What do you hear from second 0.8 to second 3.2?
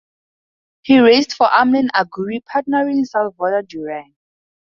He raced for Amlin Aguri, partnering